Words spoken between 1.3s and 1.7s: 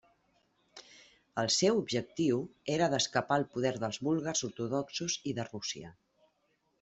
El